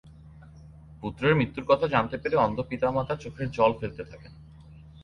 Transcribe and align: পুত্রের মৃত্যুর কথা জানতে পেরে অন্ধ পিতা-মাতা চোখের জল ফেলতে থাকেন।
পুত্রের 1.01 1.33
মৃত্যুর 1.35 1.65
কথা 1.67 1.85
জানতে 1.87 2.15
পেরে 2.17 2.35
অন্ধ 2.35 2.57
পিতা-মাতা 2.61 3.15
চোখের 3.15 3.47
জল 3.51 3.71
ফেলতে 3.79 4.03
থাকেন। 4.03 4.33